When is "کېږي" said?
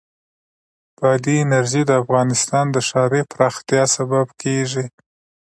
4.41-4.85